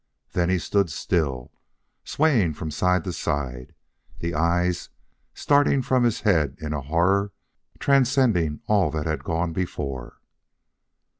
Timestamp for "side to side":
2.71-3.75